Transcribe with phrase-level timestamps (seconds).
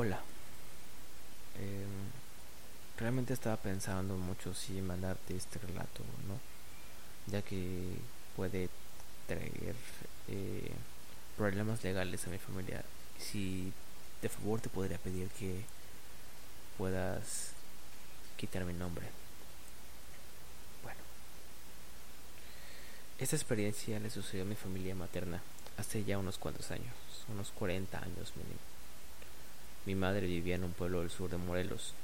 [0.00, 0.20] Hola.
[1.56, 2.12] Em,
[2.98, 6.38] realmente estaba pensando mucho si mandarte este relato o no,
[7.26, 7.96] ya que
[8.36, 8.70] puede
[9.26, 9.74] traer
[10.28, 10.70] eh,
[11.36, 12.84] problemas legales a mi familia.
[13.18, 13.72] Si
[14.22, 15.64] de favor te podría pedir que
[16.76, 17.50] puedas
[18.36, 19.06] quitar mi nombre.
[20.84, 21.00] Bueno,
[23.18, 25.42] esta experiencia le sucedió a mi familia materna
[25.76, 26.94] hace ya unos cuantos años,
[27.28, 28.77] unos 40 años mínimo.
[29.86, 31.94] Mi madre vivía en un pueblo del sur de Morelos.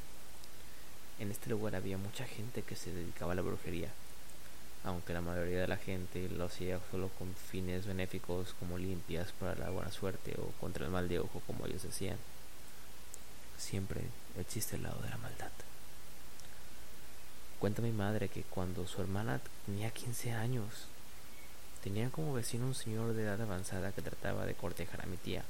[1.18, 3.90] En este lugar había mucha gente que se dedicaba a la brujería,
[4.84, 9.54] aunque la mayoría de la gente lo hacía solo con fines benéficos como limpias para
[9.54, 12.16] la buena suerte o contra el mal de ojo como ellos decían.
[13.58, 14.00] Siempre
[14.38, 15.52] existe el lado de la maldad.
[17.60, 20.86] Cuenta mi madre que cuando su hermana tenía 15 años,
[21.82, 25.44] tenía como vecino un señor de edad avanzada que trataba de cortejar a mi tía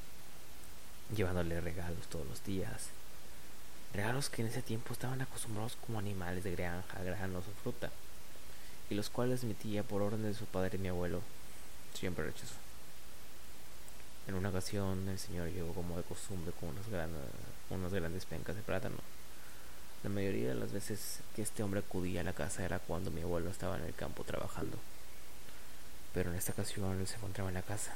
[1.14, 2.88] llevándole regalos todos los días.
[3.92, 7.90] Regalos que en ese tiempo estaban acostumbrados como animales de granja, granos o fruta,
[8.90, 11.20] y los cuales mi tía, por orden de su padre y mi abuelo,
[11.94, 12.54] siempre rechazó.
[14.26, 18.96] En una ocasión el señor llegó como de costumbre con unas, grandes, pencas de plátano.
[20.02, 23.22] La mayoría de las veces que este hombre acudía a la casa era cuando mi
[23.22, 24.78] abuelo estaba en el campo trabajando.
[26.12, 27.94] Pero en esta ocasión él se encontraba en la casa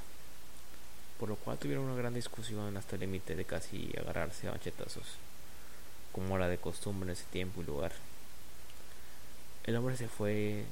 [1.19, 5.17] por lo cual tuvieron una gran discusión hasta el límite de casi agarrarse a machetazos,
[6.13, 7.93] como era de costumbre en ese tiempo y lugar.
[9.65, 10.65] El hombre se fue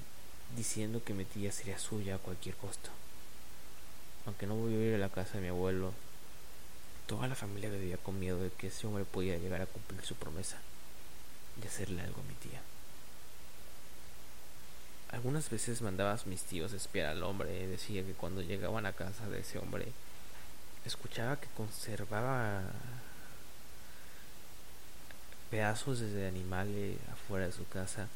[0.54, 2.90] diciendo que mi tía sería suya a cualquier costo.
[4.24, 5.92] Aunque no volvió a ir a la casa de mi abuelo,
[7.06, 10.14] toda la familia vivía con miedo de que ese hombre podía llegar a cumplir su
[10.14, 10.58] promesa
[11.56, 12.60] de hacerle algo a mi tía.
[15.10, 18.86] Algunas veces mandaba a mis tíos a espiar al hombre y decía que cuando llegaban
[18.86, 19.92] a casa de ese hombre
[20.86, 22.62] escuchaba que conservaba
[25.50, 28.08] pedazos de animales afuera de su casa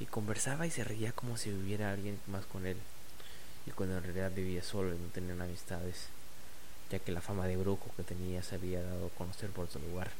[0.00, 2.76] y conversaba y se reía como si viviera alguien más con él.
[3.66, 6.08] Y cuando en realidad vivía solo y no tenía amistades
[6.90, 9.82] ya que la fama de brujo que tenía se había dado a conocer por todo
[9.82, 10.10] lugar.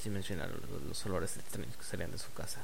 [0.00, 2.62] Sin mencionar los, los olores extraños que salían de su casa.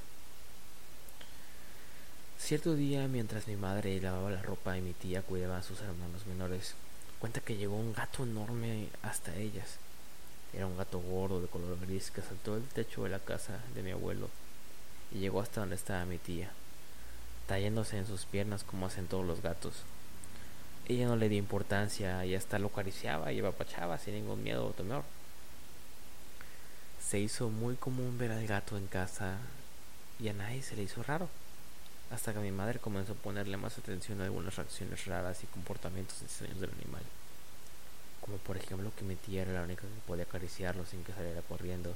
[2.38, 6.26] Cierto día mientras mi madre lavaba la ropa y mi tía cuidaba a sus hermanos
[6.26, 6.75] menores
[7.22, 9.76] cuenta que llegó un gato enorme hasta ellas.
[10.52, 13.84] Era un gato gordo de color gris que saltó del techo de la casa de
[13.84, 14.28] mi abuelo
[15.12, 16.50] y llegó hasta donde estaba mi tía,
[17.46, 19.84] tallándose en sus piernas como hacen todos los gatos.
[20.88, 24.72] Ella no le dio importancia y hasta lo acariciaba y apapachaba sin ningún miedo o
[24.72, 25.04] temor.
[27.00, 29.36] Se hizo muy común ver al gato en casa
[30.18, 31.28] y a nadie se le hizo raro
[32.12, 36.20] hasta que mi madre comenzó a ponerle más atención a algunas reacciones raras y comportamientos
[36.20, 37.02] extraños del animal.
[38.20, 41.40] Como por ejemplo que mi tía era la única que podía acariciarlo sin que saliera
[41.40, 41.94] corriendo.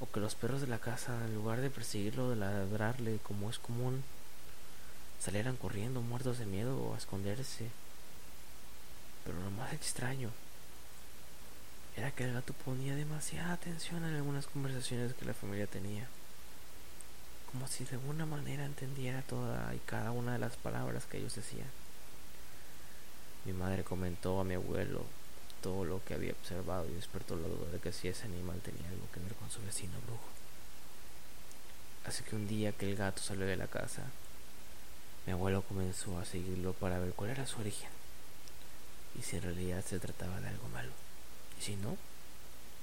[0.00, 3.58] O que los perros de la casa, en lugar de perseguirlo, de ladrarle como es
[3.58, 4.04] común,
[5.18, 7.70] salieran corriendo muertos de miedo o a esconderse.
[9.24, 10.30] Pero lo más extraño
[11.96, 16.06] era que el gato ponía demasiada atención en algunas conversaciones que la familia tenía
[17.50, 21.34] como si de alguna manera entendiera toda y cada una de las palabras que ellos
[21.34, 21.70] decían.
[23.44, 25.04] Mi madre comentó a mi abuelo
[25.62, 28.88] todo lo que había observado y despertó la duda de que si ese animal tenía
[28.88, 30.28] algo que ver con su vecino brujo.
[32.04, 34.02] Así que un día que el gato salió de la casa,
[35.26, 37.90] mi abuelo comenzó a seguirlo para ver cuál era su origen
[39.18, 40.92] y si en realidad se trataba de algo malo.
[41.58, 41.96] Y si no,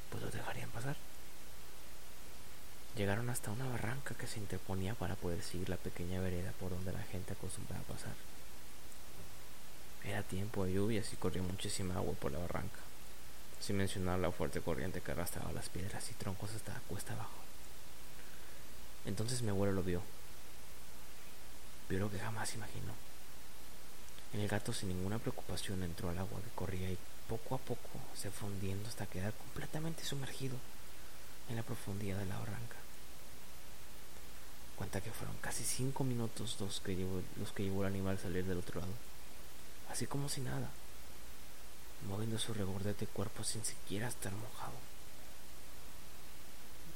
[0.10, 0.98] pues lo dejarían pasar.
[2.96, 6.94] Llegaron hasta una barranca que se interponía para poder seguir la pequeña vereda por donde
[6.94, 8.14] la gente acostumbraba pasar.
[10.04, 12.80] Era tiempo de lluvias y corría muchísima agua por la barranca,
[13.60, 17.40] sin mencionar la fuerte corriente que arrastraba las piedras y troncos hasta la cuesta abajo.
[19.06, 20.04] Entonces mi abuelo lo vio.
[21.90, 22.94] Vio lo que jamás imaginó.
[24.34, 28.30] El gato sin ninguna preocupación entró al agua que corría y poco a poco se
[28.30, 30.58] fue hundiendo hasta quedar completamente sumergido
[31.50, 32.83] en la profundidad de la barranca.
[35.02, 38.46] Que fueron casi cinco minutos los que llevó, los que llevó el animal a salir
[38.46, 38.94] del otro lado,
[39.90, 40.70] así como si nada,
[42.08, 44.76] moviendo su regordete cuerpo sin siquiera estar mojado.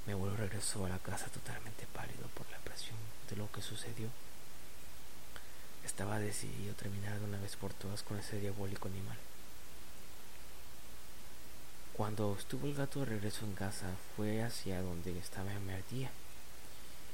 [0.05, 2.97] Mi abuelo regresó a la casa totalmente pálido por la presión
[3.31, 4.09] de lo que sucedió.
[5.83, 9.17] Estaba decidido terminar de una vez por todas con ese diabólico animal.
[11.93, 16.11] Cuando estuvo el gato de regreso en casa, fue hacia donde estaba mi tía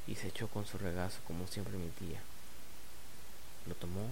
[0.07, 2.21] y se echó con su regazo como siempre mi tía.
[3.67, 4.07] Lo tomó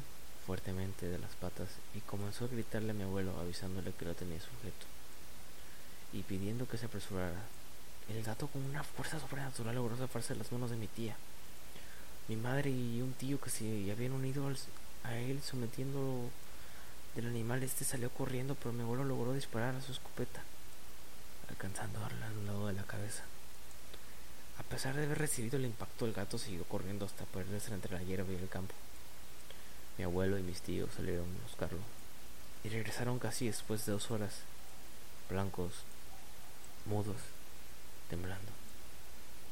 [0.46, 4.40] fuertemente de las patas y comenzó a gritarle a mi abuelo avisándole que lo tenía
[4.40, 4.86] sujeto.
[6.14, 7.42] y pidiendo que se apresurara.
[8.10, 11.16] El gato con una fuerza sobrenatural logró zafarse de las manos de mi tía.
[12.28, 14.46] Mi madre y un tío que se habían unido
[15.04, 16.30] a él sometiendo
[17.16, 20.42] del animal este salió corriendo, pero mi abuelo logró disparar a su escopeta,
[21.50, 23.24] alcanzando al lado de la cabeza.
[24.58, 28.04] A pesar de haber recibido el impacto, el gato siguió corriendo hasta perderse entre la
[28.04, 28.74] hierba y el campo.
[29.98, 31.80] Mi abuelo y mis tíos salieron a buscarlo
[32.64, 34.42] y regresaron casi después de dos horas,
[35.30, 35.74] blancos,
[36.86, 37.18] mudos,
[38.10, 38.52] temblando.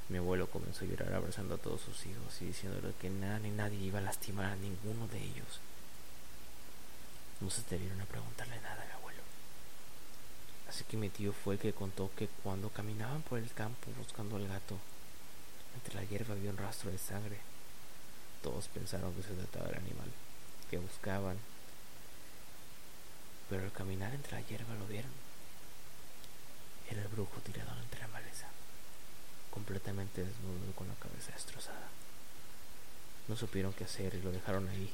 [0.10, 3.52] Mi abuelo comenzó a llorar abrazando a todos sus hijos y diciéndole que nada ni
[3.52, 5.60] nadie iba a lastimar a ninguno de ellos.
[7.42, 8.99] No se atrevieron a preguntarle nada a.
[10.70, 14.36] Así que mi tío fue el que contó que cuando caminaban por el campo buscando
[14.36, 14.78] al gato,
[15.74, 17.40] entre la hierba había un rastro de sangre.
[18.44, 20.12] Todos pensaron que se trataba del animal
[20.70, 21.38] que buscaban,
[23.50, 25.12] pero al caminar entre la hierba lo vieron.
[26.88, 28.48] Era el brujo tirado entre la maleza,
[29.50, 31.90] completamente desnudo con la cabeza destrozada.
[33.28, 34.94] No supieron qué hacer y lo dejaron ahí,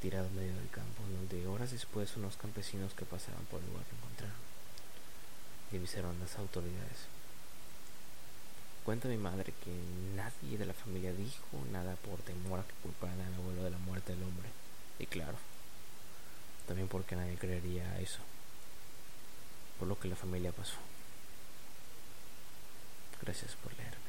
[0.00, 3.84] tirado en medio del campo, donde horas después unos campesinos que pasaban por el lugar
[3.90, 4.48] lo encontraron
[5.72, 7.06] y avisaron las autoridades.
[8.84, 9.70] Cuenta mi madre que
[10.16, 13.78] nadie de la familia dijo nada por temor a que culparan al abuelo de la
[13.78, 14.48] muerte del hombre.
[14.98, 15.36] Y claro,
[16.66, 18.20] también porque nadie creería eso,
[19.78, 20.78] por lo que la familia pasó.
[23.20, 24.07] Gracias por leerme.